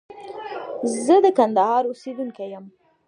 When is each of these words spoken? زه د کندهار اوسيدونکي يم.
زه 1.05 1.15
د 1.25 1.27
کندهار 1.37 1.83
اوسيدونکي 1.87 2.45
يم. 2.53 2.65